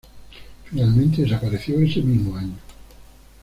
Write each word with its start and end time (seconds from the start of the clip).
Finalmente, 0.65 1.21
desapareció 1.21 1.77
ese 1.79 2.01
mismo 2.01 2.35
año. 2.35 2.57